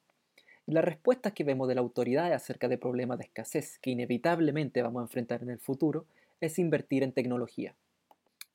Y 0.66 0.73
las 0.73 0.85
respuestas 0.85 1.35
que 1.35 1.44
vemos 1.44 1.68
de 1.68 1.75
la 1.75 1.82
autoridad 1.82 2.32
acerca 2.32 2.66
de 2.66 2.78
problemas 2.78 3.18
de 3.18 3.25
escasez 3.25 3.78
que 3.78 3.90
inevitablemente 3.90 4.80
vamos 4.80 5.00
a 5.00 5.04
enfrentar 5.04 5.42
en 5.42 5.50
el 5.50 5.58
futuro 5.58 6.06
es 6.40 6.58
invertir 6.58 7.02
en 7.02 7.12
tecnología 7.12 7.75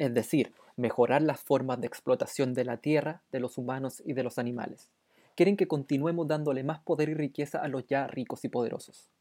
es 0.02 0.16
decir, 0.16 0.52
mejorar 0.78 1.22
las 1.22 1.40
formas 1.40 1.80
de 1.80 1.86
explotación 1.86 2.56
de 2.56 2.66
la 2.66 2.78
tierra, 2.78 3.22
de 3.32 3.40
los 3.40 3.60
humanos 3.60 4.02
y 4.04 4.14
de 4.14 4.24
los 4.24 4.40
animales. 4.40 4.90
Quieren 5.36 5.56
que 5.56 5.68
continuemos 5.68 6.28
dándole 6.28 6.64
más 6.64 6.80
poder 6.80 7.10
y 7.10 7.14
riqueza 7.14 7.60
a 7.60 7.68
los 7.68 7.86
ya 7.86 8.08
ricos 8.08 8.44
y 8.44 8.50
poderosos. 8.50 9.12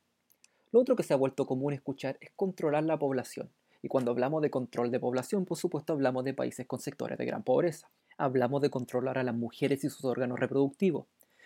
Lo 0.73 0.81
otro 0.81 0.97
que 0.97 1.03
se 1.03 1.13
ha 1.13 1.19
vuelto 1.19 1.45
común 1.45 1.75
escuchar 1.75 2.17
es 2.23 2.31
controlar 2.35 2.85
la 2.85 2.99
población. 2.99 3.51
Y 3.83 3.89
cuando 3.89 4.11
hablamos 4.11 4.41
de 4.41 4.49
control 4.49 4.91
de 4.91 4.99
población, 4.99 5.45
por 5.45 5.59
supuesto 5.59 5.93
hablamos 5.93 6.25
de 6.25 6.33
países 6.33 6.67
con 6.67 6.81
sectores 6.81 7.19
de 7.19 7.27
gran 7.27 7.43
pobreza. 7.43 7.91
Hablamos 8.17 8.63
de 8.63 8.71
controlar 8.71 9.19
a 9.19 9.23
las 9.23 9.35
mujeres 9.35 9.85
y 9.85 9.91
sus 9.91 10.07
órganos 10.07 10.41
reproductivos, 10.41 11.05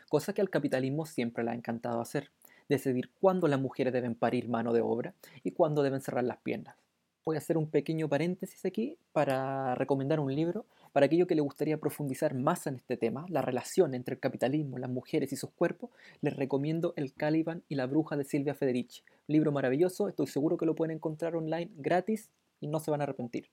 cosa 0.09 0.33
que 0.33 0.43
al 0.43 0.51
capitalismo 0.51 1.07
siempre 1.07 1.43
le 1.43 1.51
ha 1.51 1.55
encantado 1.55 2.01
hacer, 2.01 2.31
decidir 2.69 3.11
cuándo 3.21 3.49
las 3.49 3.61
mujeres 3.61 3.93
deben 3.93 4.15
parir 4.15 4.49
mano 4.49 4.73
de 4.73 4.81
obra 4.81 5.13
y 5.43 5.51
cuándo 5.51 5.83
deben 5.83 6.03
cerrar 6.03 6.23
las 6.23 6.39
piernas 6.39 6.77
voy 7.25 7.37
a 7.37 7.39
hacer 7.39 7.57
un 7.57 7.71
pequeño 7.71 8.09
paréntesis 8.09 8.65
aquí 8.67 8.99
para 9.13 9.75
recomendar 9.75 10.21
un 10.21 10.35
libro 10.35 10.67
Para 10.93 11.07
aquello 11.07 11.27
que 11.27 11.35
le 11.35 11.41
gustaría 11.41 11.79
profundizar 11.79 12.35
más 12.35 12.67
en 12.67 12.77
este 12.77 12.97
tema, 12.97 13.27
la 13.29 13.43
relación 13.43 13.95
entre 13.95 14.15
el 14.15 14.21
capitalismo, 14.21 14.79
las 14.79 14.91
mujeres 14.91 15.33
y 15.33 15.37
sus 15.37 15.51
cuerpos, 15.51 15.91
les 16.21 16.37
recomiendo 16.37 16.93
El 16.97 17.15
Caliban 17.15 17.65
y 17.69 17.75
la 17.75 17.87
bruja 17.87 18.17
de 18.17 18.25
Silvia 18.25 18.55
Federici. 18.55 19.03
libro 19.27 19.51
maravilloso, 19.51 20.09
estoy 20.09 20.27
seguro 20.27 20.57
que 20.57 20.67
lo 20.67 20.75
pueden 20.75 20.97
encontrar 20.97 21.35
online 21.35 21.71
gratis 21.77 22.31
y 22.61 22.69
no 22.69 22.79
se 22.79 22.91
van 22.91 23.01
a 23.01 23.05
arrepentir. 23.05 23.51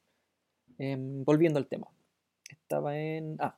Em, 0.77 1.23
volviendo 1.23 1.57
al 1.57 1.67
tema. 1.67 1.87
Estaba 2.49 2.97
en... 2.97 3.37
Ah, 3.39 3.57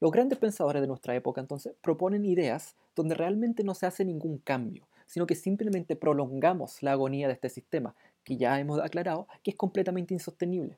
los 0.00 0.12
grandes 0.12 0.38
pensadores 0.38 0.80
de 0.80 0.86
nuestra 0.86 1.14
época 1.16 1.40
entonces 1.40 1.74
proponen 1.82 2.24
ideas 2.24 2.76
donde 2.94 3.16
realmente 3.16 3.64
no 3.64 3.74
se 3.74 3.86
hace 3.86 4.04
ningún 4.04 4.38
cambio, 4.38 4.86
sino 5.06 5.26
que 5.26 5.34
simplemente 5.34 5.96
prolongamos 5.96 6.82
la 6.82 6.92
agonía 6.92 7.26
de 7.26 7.32
este 7.32 7.48
sistema, 7.48 7.96
que 8.28 8.36
ya 8.36 8.60
hemos 8.60 8.78
aclarado 8.78 9.26
que 9.42 9.52
es 9.52 9.56
completamente 9.56 10.12
insostenible, 10.12 10.76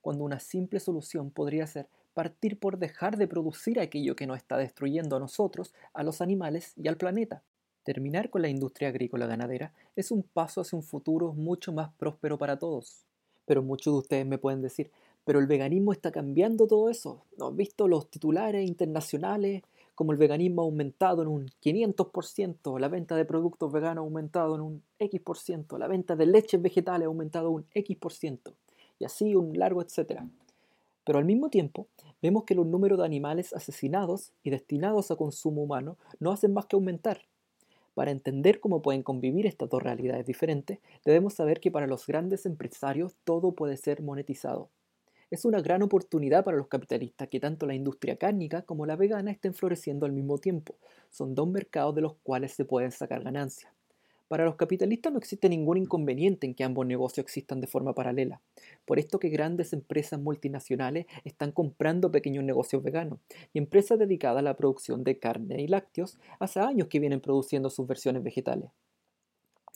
cuando 0.00 0.22
una 0.22 0.38
simple 0.38 0.78
solución 0.78 1.32
podría 1.32 1.66
ser 1.66 1.88
partir 2.14 2.56
por 2.56 2.78
dejar 2.78 3.16
de 3.16 3.26
producir 3.26 3.80
aquello 3.80 4.14
que 4.14 4.28
nos 4.28 4.36
está 4.36 4.56
destruyendo 4.56 5.16
a 5.16 5.18
nosotros, 5.18 5.74
a 5.92 6.04
los 6.04 6.20
animales 6.20 6.72
y 6.76 6.86
al 6.86 6.96
planeta. 6.96 7.42
Terminar 7.82 8.30
con 8.30 8.42
la 8.42 8.48
industria 8.48 8.90
agrícola 8.90 9.26
ganadera 9.26 9.72
es 9.96 10.12
un 10.12 10.22
paso 10.22 10.60
hacia 10.60 10.76
un 10.76 10.84
futuro 10.84 11.32
mucho 11.32 11.72
más 11.72 11.90
próspero 11.94 12.38
para 12.38 12.60
todos. 12.60 13.04
Pero 13.44 13.60
muchos 13.60 13.92
de 13.92 13.98
ustedes 13.98 14.26
me 14.26 14.38
pueden 14.38 14.62
decir, 14.62 14.92
pero 15.24 15.40
el 15.40 15.48
veganismo 15.48 15.92
está 15.92 16.12
cambiando 16.12 16.68
todo 16.68 16.90
eso. 16.90 17.24
¿No 17.36 17.48
has 17.48 17.56
visto 17.56 17.88
los 17.88 18.08
titulares 18.08 18.64
internacionales? 18.68 19.64
Como 19.94 20.10
el 20.10 20.18
veganismo 20.18 20.62
ha 20.62 20.64
aumentado 20.64 21.22
en 21.22 21.28
un 21.28 21.46
500%, 21.60 22.80
la 22.80 22.88
venta 22.88 23.14
de 23.14 23.24
productos 23.24 23.70
veganos 23.70 24.02
ha 24.02 24.04
aumentado 24.04 24.56
en 24.56 24.60
un 24.60 24.82
X%, 24.98 25.78
la 25.78 25.86
venta 25.86 26.16
de 26.16 26.26
leches 26.26 26.60
vegetales 26.60 27.06
ha 27.06 27.08
aumentado 27.08 27.50
un 27.50 27.64
X%, 27.72 28.54
y 28.98 29.04
así 29.04 29.36
un 29.36 29.56
largo 29.56 29.82
etcétera. 29.82 30.28
Pero 31.04 31.18
al 31.18 31.24
mismo 31.24 31.48
tiempo, 31.48 31.86
vemos 32.20 32.42
que 32.44 32.56
los 32.56 32.66
números 32.66 32.98
de 32.98 33.04
animales 33.04 33.52
asesinados 33.52 34.32
y 34.42 34.50
destinados 34.50 35.12
a 35.12 35.16
consumo 35.16 35.62
humano 35.62 35.96
no 36.18 36.32
hacen 36.32 36.52
más 36.52 36.66
que 36.66 36.74
aumentar. 36.74 37.20
Para 37.94 38.10
entender 38.10 38.58
cómo 38.58 38.82
pueden 38.82 39.04
convivir 39.04 39.46
estas 39.46 39.68
dos 39.68 39.80
realidades 39.80 40.26
diferentes, 40.26 40.80
debemos 41.04 41.34
saber 41.34 41.60
que 41.60 41.70
para 41.70 41.86
los 41.86 42.06
grandes 42.06 42.46
empresarios 42.46 43.14
todo 43.22 43.52
puede 43.52 43.76
ser 43.76 44.02
monetizado. 44.02 44.70
Es 45.34 45.44
una 45.44 45.60
gran 45.60 45.82
oportunidad 45.82 46.44
para 46.44 46.56
los 46.56 46.68
capitalistas 46.68 47.26
que 47.26 47.40
tanto 47.40 47.66
la 47.66 47.74
industria 47.74 48.14
cárnica 48.14 48.62
como 48.62 48.86
la 48.86 48.94
vegana 48.94 49.32
estén 49.32 49.52
floreciendo 49.52 50.06
al 50.06 50.12
mismo 50.12 50.38
tiempo. 50.38 50.76
Son 51.10 51.34
dos 51.34 51.48
mercados 51.48 51.92
de 51.96 52.02
los 52.02 52.14
cuales 52.22 52.52
se 52.52 52.64
pueden 52.64 52.92
sacar 52.92 53.24
ganancias. 53.24 53.72
Para 54.28 54.44
los 54.44 54.54
capitalistas 54.54 55.12
no 55.12 55.18
existe 55.18 55.48
ningún 55.48 55.76
inconveniente 55.76 56.46
en 56.46 56.54
que 56.54 56.62
ambos 56.62 56.86
negocios 56.86 57.24
existan 57.24 57.60
de 57.60 57.66
forma 57.66 57.96
paralela. 57.96 58.40
Por 58.84 59.00
esto 59.00 59.18
que 59.18 59.28
grandes 59.28 59.72
empresas 59.72 60.20
multinacionales 60.20 61.06
están 61.24 61.50
comprando 61.50 62.12
pequeños 62.12 62.44
negocios 62.44 62.84
veganos 62.84 63.18
y 63.52 63.58
empresas 63.58 63.98
dedicadas 63.98 64.38
a 64.38 64.42
la 64.42 64.56
producción 64.56 65.02
de 65.02 65.18
carne 65.18 65.60
y 65.60 65.66
lácteos 65.66 66.16
hace 66.38 66.60
años 66.60 66.86
que 66.86 67.00
vienen 67.00 67.20
produciendo 67.20 67.70
sus 67.70 67.88
versiones 67.88 68.22
vegetales. 68.22 68.70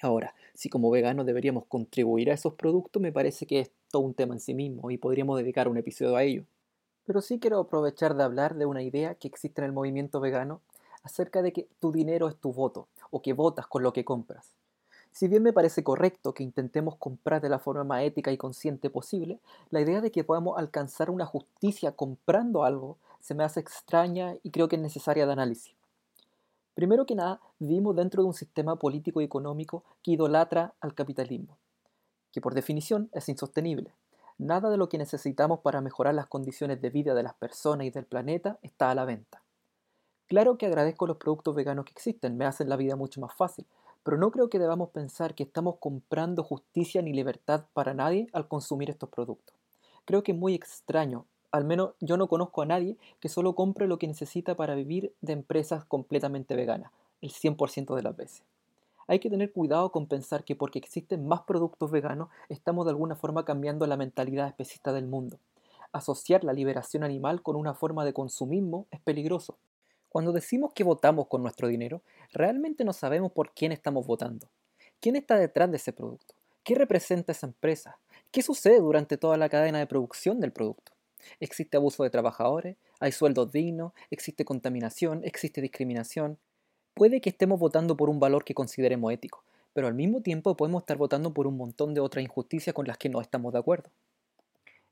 Ahora, 0.01 0.35
si 0.55 0.69
como 0.69 0.91
veganos 0.91 1.27
deberíamos 1.27 1.65
contribuir 1.67 2.31
a 2.31 2.35
esos 2.35 2.55
productos, 2.55 3.03
me 3.03 3.13
parece 3.13 3.47
que 3.47 3.61
es 3.61 3.71
todo 3.91 4.03
un 4.03 4.15
tema 4.15 4.35
en 4.35 4.41
sí 4.41 4.55
mismo 4.55 4.91
y 4.91 4.99
podríamos 4.99 5.39
dedicar 5.39 5.69
un 5.69 5.77
episodio 5.77 6.17
a 6.17 6.23
ello. 6.23 6.45
Pero 7.05 7.21
sí 7.21 7.41
quiero 7.41 7.59
aprovechar 7.59 8.15
de 8.15 8.23
hablar 8.23 8.55
de 8.55 8.67
una 8.67 8.83
idea 8.83 9.15
que 9.15 9.29
existe 9.29 9.61
en 9.61 9.67
el 9.67 9.73
movimiento 9.73 10.21
vegano 10.21 10.61
acerca 11.03 11.43
de 11.43 11.53
que 11.53 11.69
tu 11.81 11.91
dinero 11.91 12.29
es 12.29 12.37
tu 12.37 12.53
voto 12.53 12.87
o 13.11 13.23
que 13.23 13.33
votas 13.33 13.67
con 13.67 13.83
lo 13.83 13.93
que 13.93 14.05
compras. 14.05 14.53
Si 15.11 15.27
bien 15.27 15.43
me 15.43 15.53
parece 15.53 15.83
correcto 15.83 16.33
que 16.33 16.45
intentemos 16.45 16.97
comprar 16.97 17.41
de 17.41 17.49
la 17.49 17.59
forma 17.59 17.83
más 17.83 18.03
ética 18.03 18.31
y 18.31 18.37
consciente 18.37 18.91
posible, 18.91 19.41
la 19.71 19.81
idea 19.81 20.01
de 20.01 20.13
que 20.13 20.23
podamos 20.23 20.59
alcanzar 20.59 21.11
una 21.11 21.27
justicia 21.27 21.93
comprando 21.93 22.63
algo 22.63 22.99
se 23.21 23.35
me 23.35 23.43
hace 23.43 23.59
extraña 23.59 24.37
y 24.43 24.51
creo 24.51 24.69
que 24.69 24.77
es 24.77 24.83
necesaria 24.83 25.27
de 25.27 25.33
análisis. 25.33 25.78
Primero 26.79 27.07
que 27.07 27.17
nada, 27.17 27.41
vivimos 27.59 27.97
dentro 27.97 28.23
de 28.23 28.29
un 28.29 28.35
sistema 28.35 28.77
político 28.77 29.21
y 29.21 29.25
económico 29.25 29.83
que 30.01 30.13
idolatra 30.13 30.75
al 30.81 30.95
capitalismo, 30.95 31.59
que 32.31 32.41
por 32.41 32.55
definición 32.55 33.11
es 33.11 33.29
insostenible. 33.29 33.97
Nada 34.39 34.71
de 34.71 34.77
lo 34.77 34.89
que 34.89 34.97
necesitamos 34.97 35.59
para 35.59 35.81
mejorar 35.81 36.15
las 36.15 36.29
condiciones 36.29 36.81
de 36.81 36.91
vida 36.91 37.15
de 37.15 37.25
las 37.25 37.35
personas 37.35 37.85
y 37.89 37.91
del 37.91 38.05
planeta 38.05 38.61
está 38.63 38.93
a 38.93 38.95
la 38.95 39.05
venta. 39.05 39.43
Claro 40.29 40.57
que 40.57 40.67
agradezco 40.67 41.09
los 41.09 41.17
productos 41.17 41.53
veganos 41.57 41.85
que 41.85 41.91
existen, 41.91 42.37
me 42.37 42.45
hacen 42.45 42.69
la 42.69 42.77
vida 42.77 42.95
mucho 42.95 43.21
más 43.21 43.35
fácil, 43.35 43.67
pero 44.05 44.17
no 44.17 44.31
creo 44.31 44.49
que 44.49 44.61
debamos 44.61 44.91
pensar 44.91 45.35
que 45.35 45.43
estamos 45.43 45.79
comprando 45.81 46.45
justicia 46.45 47.03
ni 47.03 47.13
libertad 47.13 47.65
para 47.73 47.93
nadie 47.93 48.29
al 48.33 48.47
consumir 48.47 48.89
estos 48.89 49.09
productos. 49.09 49.57
Creo 50.05 50.23
que 50.23 50.31
es 50.31 50.39
muy 50.39 50.55
extraño 50.55 51.27
al 51.51 51.65
menos 51.65 51.93
yo 52.01 52.17
no 52.17 52.29
conozco 52.29 52.63
a 52.63 52.67
nadie 52.67 52.97
que 53.21 53.29
solo 53.29 53.55
compre 53.55 53.87
lo 53.87 53.99
que 53.99 54.07
necesita 54.07 54.55
para 54.55 54.75
vivir 54.75 55.15
de 55.21 55.33
empresas 55.33 55.85
completamente 55.85 56.55
veganas, 56.55 56.93
el 57.21 57.31
100% 57.31 57.95
de 57.95 58.03
las 58.03 58.17
veces. 58.17 58.43
Hay 59.07 59.21
que 59.21 59.31
tener 59.31 59.53
cuidado 59.53 59.91
con 59.91 60.07
pensar 60.07 60.45
que 60.45 60.55
porque 60.55 60.79
existen 60.79 61.27
más 61.27 61.41
productos 61.43 61.91
veganos 61.91 62.29
estamos 62.51 62.85
de 62.85 62.91
alguna 62.91 63.17
forma 63.17 63.47
cambiando 63.47 63.87
la 63.87 63.97
mentalidad 63.97 64.47
especista 64.47 64.93
del 64.93 65.07
mundo. 65.07 65.39
Asociar 65.93 66.45
la 66.45 66.53
liberación 66.53 67.03
animal 67.03 67.43
con 67.43 67.57
una 67.57 67.73
forma 67.73 68.05
de 68.05 68.13
consumismo 68.13 68.87
es 68.91 69.01
peligroso. 69.01 69.57
Cuando 70.11 70.33
decimos 70.33 70.73
que 70.75 70.85
votamos 70.85 71.27
con 71.29 71.43
nuestro 71.43 71.69
dinero, 71.69 72.03
realmente 72.33 72.85
no 72.85 72.93
sabemos 72.93 73.33
por 73.33 73.53
quién 73.53 73.73
estamos 73.73 74.07
votando. 74.07 74.49
¿Quién 75.01 75.17
está 75.17 75.37
detrás 75.37 75.71
de 75.71 75.79
ese 75.79 75.95
producto? 75.95 76.35
¿Qué 76.63 76.75
representa 76.75 77.33
esa 77.33 77.47
empresa? 77.47 77.99
¿Qué 78.31 78.43
sucede 78.43 78.81
durante 78.81 79.17
toda 79.17 79.39
la 79.39 79.49
cadena 79.49 79.79
de 79.79 79.87
producción 79.87 80.39
del 80.41 80.53
producto? 80.53 80.93
Existe 81.41 81.77
abuso 81.77 82.03
de 82.05 82.11
trabajadores, 82.11 82.77
hay 83.01 83.13
sueldos 83.13 83.53
dignos, 83.53 83.93
existe 84.11 84.45
contaminación, 84.45 85.23
existe 85.25 85.61
discriminación. 85.61 86.39
Puede 86.95 87.21
que 87.21 87.31
estemos 87.31 87.61
votando 87.61 87.97
por 87.97 88.11
un 88.11 88.21
valor 88.21 88.45
que 88.45 88.55
consideremos 88.55 89.13
ético, 89.13 89.45
pero 89.73 89.87
al 89.87 89.95
mismo 89.95 90.21
tiempo 90.21 90.57
podemos 90.57 90.83
estar 90.83 90.97
votando 90.97 91.33
por 91.33 91.47
un 91.47 91.57
montón 91.57 91.95
de 91.95 92.01
otras 92.01 92.25
injusticias 92.25 92.75
con 92.75 92.87
las 92.87 92.99
que 92.99 93.09
no 93.09 93.21
estamos 93.21 93.53
de 93.53 93.59
acuerdo. 93.59 93.91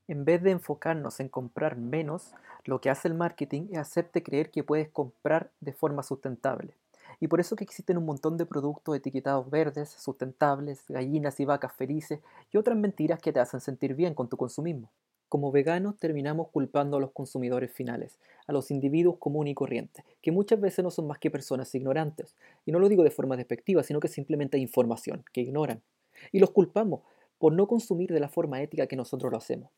En 0.09 0.25
vez 0.25 0.41
de 0.43 0.53
enfocarnos 0.53 1.19
en 1.19 1.29
comprar 1.29 1.77
menos, 1.77 2.33
lo 2.65 2.81
que 2.81 2.91
hace 2.91 3.09
el 3.09 3.15
marketing 3.15 3.69
es 3.73 3.79
hacerte 3.79 4.23
creer 4.23 4.53
que 4.53 4.63
puedes 4.63 4.89
comprar 4.89 5.51
de 5.61 5.73
forma 5.73 6.05
sustentable. 6.05 6.75
Y 7.19 7.29
por 7.29 7.41
eso 7.41 7.57
que 7.57 7.65
existen 7.65 7.97
un 7.97 8.05
montón 8.05 8.37
de 8.37 8.47
productos 8.47 8.95
etiquetados 8.95 9.51
verdes, 9.51 9.91
sustentables, 9.91 10.85
gallinas 10.89 11.41
y 11.41 11.45
vacas 11.45 11.73
felices 11.73 12.21
y 12.53 12.57
otras 12.57 12.77
mentiras 12.77 13.21
que 13.21 13.33
te 13.33 13.41
hacen 13.41 13.61
sentir 13.61 13.95
bien 13.95 14.15
con 14.15 14.29
tu 14.29 14.37
consumismo. 14.37 14.91
Como 15.29 15.51
veganos 15.51 15.99
terminamos 15.99 16.49
culpando 16.51 16.99
a 16.99 17.01
los 17.01 17.11
consumidores 17.11 17.73
finales, 17.73 18.21
a 18.47 18.53
los 18.53 18.71
individuos 18.71 19.17
comunes 19.19 19.53
y 19.53 19.55
corrientes, 19.55 20.05
que 20.23 20.31
muchas 20.31 20.61
veces 20.61 20.85
no 20.85 20.91
son 20.93 21.09
más 21.09 21.19
que 21.19 21.33
personas 21.33 21.75
ignorantes. 21.75 22.37
Y 22.65 22.71
no 22.71 22.79
lo 22.79 22.89
digo 22.89 23.03
de 23.03 23.11
forma 23.11 23.37
despectiva, 23.37 23.83
sino 23.83 23.99
que 23.99 24.07
simplemente 24.07 24.57
hay 24.57 24.63
información 24.63 25.25
que 25.33 25.41
ignoran. 25.41 25.83
Y 26.31 26.39
los 26.39 26.53
culpamos 26.53 27.01
por 27.39 27.53
no 27.53 27.67
consumir 27.67 28.13
de 28.13 28.21
la 28.21 28.29
forma 28.29 28.63
ética 28.63 28.87
que 28.87 28.95
nosotros 28.95 29.33
lo 29.33 29.39
hacemos. 29.39 29.71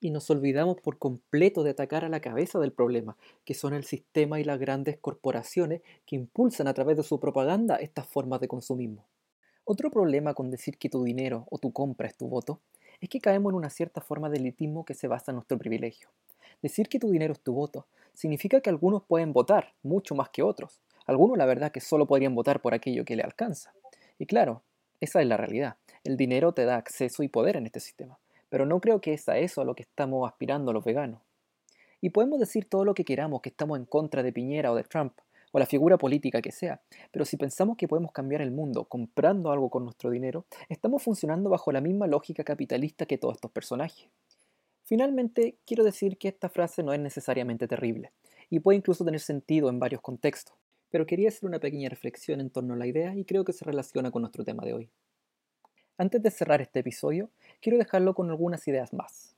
Y 0.00 0.10
nos 0.10 0.28
olvidamos 0.30 0.80
por 0.80 0.98
completo 0.98 1.62
de 1.64 1.70
atacar 1.70 2.04
a 2.04 2.08
la 2.08 2.20
cabeza 2.20 2.58
del 2.58 2.72
problema, 2.72 3.16
que 3.44 3.54
son 3.54 3.74
el 3.74 3.84
sistema 3.84 4.40
y 4.40 4.44
las 4.44 4.58
grandes 4.58 4.96
corporaciones 4.98 5.82
que 6.06 6.16
impulsan 6.16 6.66
a 6.66 6.74
través 6.74 6.96
de 6.96 7.02
su 7.02 7.20
propaganda 7.20 7.76
estas 7.76 8.06
formas 8.06 8.40
de 8.40 8.48
consumismo. 8.48 9.06
Otro 9.64 9.90
problema 9.90 10.34
con 10.34 10.50
decir 10.50 10.78
que 10.78 10.90
tu 10.90 11.04
dinero 11.04 11.46
o 11.50 11.58
tu 11.58 11.72
compra 11.72 12.06
es 12.06 12.16
tu 12.16 12.28
voto 12.28 12.60
es 13.04 13.10
que 13.10 13.20
caemos 13.20 13.50
en 13.50 13.56
una 13.56 13.70
cierta 13.70 14.00
forma 14.00 14.30
de 14.30 14.38
elitismo 14.38 14.84
que 14.84 14.94
se 14.94 15.08
basa 15.08 15.30
en 15.30 15.36
nuestro 15.36 15.58
privilegio. 15.58 16.08
Decir 16.62 16.88
que 16.88 16.98
tu 16.98 17.10
dinero 17.10 17.32
es 17.32 17.40
tu 17.40 17.52
voto 17.52 17.86
significa 18.14 18.60
que 18.60 18.70
algunos 18.70 19.02
pueden 19.02 19.32
votar 19.32 19.74
mucho 19.82 20.14
más 20.14 20.30
que 20.30 20.42
otros. 20.42 20.80
Algunos 21.06 21.36
la 21.36 21.46
verdad 21.46 21.72
que 21.72 21.80
solo 21.80 22.06
podrían 22.06 22.34
votar 22.34 22.62
por 22.62 22.72
aquello 22.72 23.04
que 23.04 23.16
le 23.16 23.22
alcanza. 23.22 23.74
Y 24.18 24.26
claro, 24.26 24.62
esa 25.00 25.20
es 25.20 25.26
la 25.26 25.36
realidad. 25.36 25.76
El 26.04 26.16
dinero 26.16 26.52
te 26.52 26.64
da 26.64 26.76
acceso 26.76 27.22
y 27.22 27.28
poder 27.28 27.56
en 27.56 27.66
este 27.66 27.80
sistema. 27.80 28.18
Pero 28.48 28.66
no 28.66 28.80
creo 28.80 29.00
que 29.00 29.12
es 29.12 29.28
a 29.28 29.36
eso 29.38 29.60
a 29.60 29.64
lo 29.64 29.74
que 29.74 29.82
estamos 29.82 30.26
aspirando 30.26 30.72
los 30.72 30.84
veganos. 30.84 31.20
Y 32.00 32.10
podemos 32.10 32.38
decir 32.38 32.68
todo 32.68 32.84
lo 32.84 32.94
que 32.94 33.04
queramos 33.04 33.42
que 33.42 33.48
estamos 33.48 33.78
en 33.78 33.84
contra 33.84 34.22
de 34.22 34.32
Piñera 34.32 34.70
o 34.72 34.76
de 34.76 34.84
Trump, 34.84 35.18
o 35.54 35.58
la 35.60 35.66
figura 35.66 35.96
política 35.96 36.42
que 36.42 36.50
sea. 36.50 36.82
Pero 37.12 37.24
si 37.24 37.36
pensamos 37.36 37.76
que 37.76 37.86
podemos 37.86 38.10
cambiar 38.10 38.42
el 38.42 38.50
mundo 38.50 38.86
comprando 38.86 39.52
algo 39.52 39.70
con 39.70 39.84
nuestro 39.84 40.10
dinero, 40.10 40.46
estamos 40.68 41.00
funcionando 41.00 41.48
bajo 41.48 41.70
la 41.70 41.80
misma 41.80 42.08
lógica 42.08 42.42
capitalista 42.42 43.06
que 43.06 43.18
todos 43.18 43.36
estos 43.36 43.52
personajes. 43.52 44.08
Finalmente, 44.82 45.56
quiero 45.64 45.84
decir 45.84 46.18
que 46.18 46.26
esta 46.26 46.48
frase 46.48 46.82
no 46.82 46.92
es 46.92 46.98
necesariamente 46.98 47.68
terrible, 47.68 48.10
y 48.50 48.58
puede 48.58 48.78
incluso 48.78 49.04
tener 49.04 49.20
sentido 49.20 49.68
en 49.68 49.78
varios 49.78 50.00
contextos, 50.00 50.56
pero 50.90 51.06
quería 51.06 51.28
hacer 51.28 51.46
una 51.48 51.60
pequeña 51.60 51.88
reflexión 51.88 52.40
en 52.40 52.50
torno 52.50 52.74
a 52.74 52.76
la 52.76 52.88
idea 52.88 53.14
y 53.14 53.24
creo 53.24 53.44
que 53.44 53.52
se 53.52 53.64
relaciona 53.64 54.10
con 54.10 54.22
nuestro 54.22 54.42
tema 54.42 54.64
de 54.64 54.74
hoy. 54.74 54.90
Antes 55.96 56.20
de 56.20 56.32
cerrar 56.32 56.62
este 56.62 56.80
episodio, 56.80 57.30
quiero 57.62 57.78
dejarlo 57.78 58.14
con 58.14 58.28
algunas 58.28 58.66
ideas 58.66 58.92
más. 58.92 59.36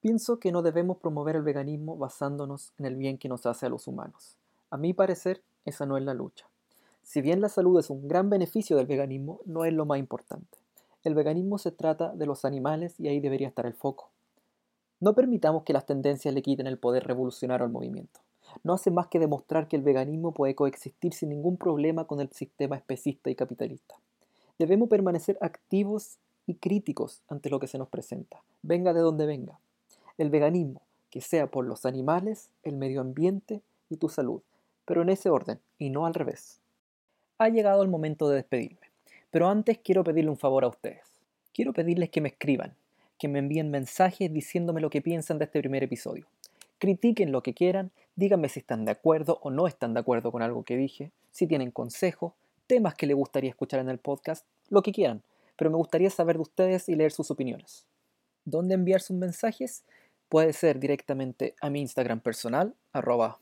Pienso 0.00 0.40
que 0.40 0.52
no 0.52 0.62
debemos 0.62 0.96
promover 0.96 1.36
el 1.36 1.42
veganismo 1.42 1.98
basándonos 1.98 2.72
en 2.78 2.86
el 2.86 2.96
bien 2.96 3.18
que 3.18 3.28
nos 3.28 3.44
hace 3.44 3.66
a 3.66 3.68
los 3.68 3.86
humanos, 3.86 4.38
a 4.70 4.76
mi 4.76 4.92
parecer, 4.92 5.42
esa 5.64 5.86
no 5.86 5.96
es 5.96 6.04
la 6.04 6.14
lucha. 6.14 6.46
Si 7.02 7.22
bien 7.22 7.40
la 7.40 7.48
salud 7.48 7.78
es 7.78 7.88
un 7.88 8.06
gran 8.06 8.28
beneficio 8.28 8.76
del 8.76 8.86
veganismo, 8.86 9.40
no 9.46 9.64
es 9.64 9.72
lo 9.72 9.86
más 9.86 9.98
importante. 9.98 10.58
El 11.04 11.14
veganismo 11.14 11.56
se 11.58 11.72
trata 11.72 12.14
de 12.14 12.26
los 12.26 12.44
animales 12.44 13.00
y 13.00 13.08
ahí 13.08 13.20
debería 13.20 13.48
estar 13.48 13.64
el 13.64 13.72
foco. 13.72 14.10
No 15.00 15.14
permitamos 15.14 15.62
que 15.62 15.72
las 15.72 15.86
tendencias 15.86 16.34
le 16.34 16.42
quiten 16.42 16.66
el 16.66 16.78
poder 16.78 17.04
revolucionario 17.04 17.64
al 17.64 17.72
movimiento. 17.72 18.20
No 18.64 18.74
hace 18.74 18.90
más 18.90 19.06
que 19.06 19.18
demostrar 19.18 19.68
que 19.68 19.76
el 19.76 19.82
veganismo 19.82 20.32
puede 20.32 20.54
coexistir 20.54 21.14
sin 21.14 21.30
ningún 21.30 21.56
problema 21.56 22.04
con 22.06 22.20
el 22.20 22.30
sistema 22.30 22.76
especista 22.76 23.30
y 23.30 23.34
capitalista. 23.34 23.94
Debemos 24.58 24.88
permanecer 24.88 25.38
activos 25.40 26.18
y 26.46 26.54
críticos 26.54 27.22
ante 27.28 27.48
lo 27.48 27.60
que 27.60 27.68
se 27.68 27.78
nos 27.78 27.88
presenta, 27.88 28.42
venga 28.62 28.92
de 28.92 29.00
donde 29.00 29.26
venga. 29.26 29.60
El 30.16 30.30
veganismo, 30.30 30.82
que 31.10 31.20
sea 31.20 31.46
por 31.46 31.64
los 31.64 31.86
animales, 31.86 32.50
el 32.64 32.76
medio 32.76 33.00
ambiente 33.00 33.62
y 33.88 33.96
tu 33.98 34.08
salud, 34.08 34.42
pero 34.88 35.02
en 35.02 35.10
ese 35.10 35.28
orden 35.28 35.60
y 35.78 35.90
no 35.90 36.06
al 36.06 36.14
revés. 36.14 36.62
Ha 37.36 37.50
llegado 37.50 37.82
el 37.82 37.90
momento 37.90 38.30
de 38.30 38.36
despedirme, 38.36 38.90
pero 39.30 39.48
antes 39.48 39.78
quiero 39.78 40.02
pedirle 40.02 40.30
un 40.30 40.38
favor 40.38 40.64
a 40.64 40.68
ustedes. 40.68 41.04
Quiero 41.52 41.74
pedirles 41.74 42.08
que 42.08 42.22
me 42.22 42.30
escriban, 42.30 42.74
que 43.18 43.28
me 43.28 43.38
envíen 43.38 43.70
mensajes 43.70 44.32
diciéndome 44.32 44.80
lo 44.80 44.88
que 44.88 45.02
piensan 45.02 45.38
de 45.38 45.44
este 45.44 45.60
primer 45.60 45.82
episodio. 45.82 46.26
Critiquen 46.78 47.32
lo 47.32 47.42
que 47.42 47.52
quieran, 47.52 47.90
díganme 48.16 48.48
si 48.48 48.60
están 48.60 48.86
de 48.86 48.92
acuerdo 48.92 49.38
o 49.42 49.50
no 49.50 49.66
están 49.66 49.92
de 49.92 50.00
acuerdo 50.00 50.32
con 50.32 50.40
algo 50.40 50.62
que 50.62 50.78
dije, 50.78 51.12
si 51.32 51.46
tienen 51.46 51.70
consejos, 51.70 52.32
temas 52.66 52.94
que 52.94 53.06
les 53.06 53.16
gustaría 53.16 53.50
escuchar 53.50 53.80
en 53.80 53.90
el 53.90 53.98
podcast, 53.98 54.46
lo 54.70 54.82
que 54.82 54.92
quieran, 54.92 55.22
pero 55.56 55.70
me 55.70 55.76
gustaría 55.76 56.08
saber 56.08 56.36
de 56.36 56.42
ustedes 56.42 56.88
y 56.88 56.94
leer 56.94 57.12
sus 57.12 57.30
opiniones. 57.30 57.84
¿Dónde 58.46 58.74
enviar 58.74 59.02
sus 59.02 59.18
mensajes? 59.18 59.84
Puede 60.30 60.54
ser 60.54 60.80
directamente 60.80 61.54
a 61.60 61.68
mi 61.68 61.82
Instagram 61.82 62.20
personal, 62.20 62.74
arroba 62.94 63.38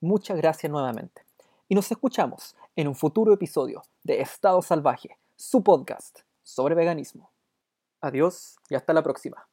Muchas 0.00 0.36
gracias 0.36 0.70
nuevamente. 0.70 1.22
Y 1.68 1.76
nos 1.76 1.90
escuchamos 1.90 2.56
en 2.74 2.88
un 2.88 2.96
futuro 2.96 3.32
episodio 3.32 3.82
de 4.02 4.20
Estado 4.20 4.60
Salvaje, 4.62 5.16
su 5.36 5.62
podcast 5.62 6.20
sobre 6.42 6.74
veganismo. 6.74 7.31
Adiós 8.02 8.56
y 8.68 8.74
hasta 8.74 8.92
la 8.92 9.02
próxima. 9.02 9.48